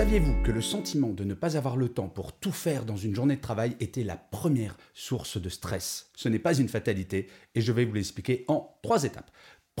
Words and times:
Saviez-vous 0.00 0.42
que 0.42 0.50
le 0.50 0.62
sentiment 0.62 1.10
de 1.10 1.24
ne 1.24 1.34
pas 1.34 1.58
avoir 1.58 1.76
le 1.76 1.90
temps 1.90 2.08
pour 2.08 2.32
tout 2.32 2.52
faire 2.52 2.86
dans 2.86 2.96
une 2.96 3.14
journée 3.14 3.36
de 3.36 3.40
travail 3.42 3.76
était 3.80 4.02
la 4.02 4.16
première 4.16 4.78
source 4.94 5.38
de 5.38 5.50
stress? 5.50 6.08
Ce 6.16 6.30
n'est 6.30 6.38
pas 6.38 6.56
une 6.56 6.70
fatalité 6.70 7.28
et 7.54 7.60
je 7.60 7.70
vais 7.70 7.84
vous 7.84 7.92
l'expliquer 7.92 8.46
en 8.48 8.78
trois 8.82 9.04
étapes. 9.04 9.30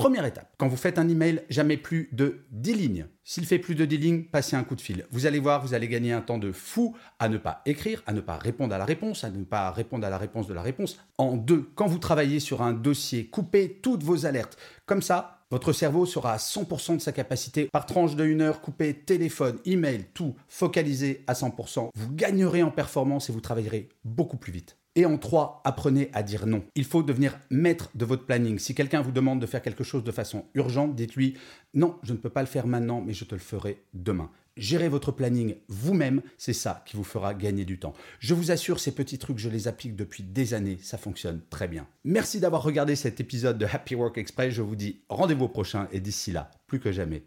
Première 0.00 0.24
étape, 0.24 0.54
quand 0.56 0.66
vous 0.66 0.78
faites 0.78 0.98
un 0.98 1.06
email, 1.10 1.42
jamais 1.50 1.76
plus 1.76 2.08
de 2.12 2.46
10 2.52 2.72
lignes. 2.72 3.06
S'il 3.22 3.44
fait 3.44 3.58
plus 3.58 3.74
de 3.74 3.84
10 3.84 3.98
lignes, 3.98 4.24
passez 4.24 4.56
un 4.56 4.64
coup 4.64 4.74
de 4.74 4.80
fil. 4.80 5.04
Vous 5.10 5.26
allez 5.26 5.38
voir, 5.38 5.60
vous 5.60 5.74
allez 5.74 5.88
gagner 5.88 6.14
un 6.14 6.22
temps 6.22 6.38
de 6.38 6.52
fou 6.52 6.96
à 7.18 7.28
ne 7.28 7.36
pas 7.36 7.60
écrire, 7.66 8.02
à 8.06 8.14
ne 8.14 8.22
pas 8.22 8.38
répondre 8.38 8.74
à 8.74 8.78
la 8.78 8.86
réponse, 8.86 9.24
à 9.24 9.30
ne 9.30 9.44
pas 9.44 9.70
répondre 9.70 10.06
à 10.06 10.08
la 10.08 10.16
réponse 10.16 10.46
de 10.46 10.54
la 10.54 10.62
réponse. 10.62 10.98
En 11.18 11.36
deux, 11.36 11.70
quand 11.74 11.86
vous 11.86 11.98
travaillez 11.98 12.40
sur 12.40 12.62
un 12.62 12.72
dossier, 12.72 13.26
coupez 13.26 13.78
toutes 13.82 14.02
vos 14.02 14.24
alertes. 14.24 14.56
Comme 14.86 15.02
ça, 15.02 15.44
votre 15.50 15.74
cerveau 15.74 16.06
sera 16.06 16.32
à 16.32 16.38
100% 16.38 16.94
de 16.94 17.02
sa 17.02 17.12
capacité. 17.12 17.68
Par 17.70 17.84
tranche 17.84 18.16
de 18.16 18.24
1 18.24 18.40
heure, 18.40 18.62
coupez 18.62 18.94
téléphone, 18.94 19.58
email, 19.66 20.06
tout, 20.14 20.34
focalisé 20.48 21.24
à 21.26 21.34
100%. 21.34 21.90
Vous 21.94 22.12
gagnerez 22.14 22.62
en 22.62 22.70
performance 22.70 23.28
et 23.28 23.34
vous 23.34 23.42
travaillerez 23.42 23.90
beaucoup 24.02 24.38
plus 24.38 24.50
vite. 24.50 24.79
Et 24.96 25.06
en 25.06 25.18
trois, 25.18 25.62
apprenez 25.64 26.10
à 26.12 26.22
dire 26.22 26.46
non. 26.46 26.64
Il 26.74 26.84
faut 26.84 27.02
devenir 27.02 27.38
maître 27.48 27.90
de 27.94 28.04
votre 28.04 28.26
planning. 28.26 28.58
Si 28.58 28.74
quelqu'un 28.74 29.02
vous 29.02 29.12
demande 29.12 29.40
de 29.40 29.46
faire 29.46 29.62
quelque 29.62 29.84
chose 29.84 30.02
de 30.02 30.10
façon 30.10 30.46
urgente, 30.54 30.96
dites-lui 30.96 31.36
non, 31.74 31.96
je 32.02 32.12
ne 32.12 32.18
peux 32.18 32.30
pas 32.30 32.40
le 32.40 32.48
faire 32.48 32.66
maintenant, 32.66 33.00
mais 33.00 33.12
je 33.12 33.24
te 33.24 33.34
le 33.34 33.40
ferai 33.40 33.84
demain. 33.94 34.30
Gérez 34.56 34.88
votre 34.88 35.12
planning 35.12 35.54
vous-même, 35.68 36.22
c'est 36.36 36.52
ça 36.52 36.82
qui 36.84 36.96
vous 36.96 37.04
fera 37.04 37.34
gagner 37.34 37.64
du 37.64 37.78
temps. 37.78 37.94
Je 38.18 38.34
vous 38.34 38.50
assure, 38.50 38.80
ces 38.80 38.92
petits 38.92 39.18
trucs, 39.18 39.38
je 39.38 39.48
les 39.48 39.68
applique 39.68 39.94
depuis 39.94 40.24
des 40.24 40.54
années, 40.54 40.78
ça 40.82 40.98
fonctionne 40.98 41.40
très 41.50 41.68
bien. 41.68 41.86
Merci 42.04 42.40
d'avoir 42.40 42.62
regardé 42.62 42.96
cet 42.96 43.20
épisode 43.20 43.58
de 43.58 43.66
Happy 43.66 43.94
Work 43.94 44.18
Express. 44.18 44.52
Je 44.52 44.62
vous 44.62 44.76
dis 44.76 45.02
rendez-vous 45.08 45.44
au 45.44 45.48
prochain 45.48 45.88
et 45.92 46.00
d'ici 46.00 46.32
là, 46.32 46.50
plus 46.66 46.80
que 46.80 46.90
jamais, 46.90 47.22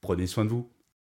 prenez 0.00 0.26
soin 0.26 0.44
de 0.44 0.50
vous. 0.50 0.68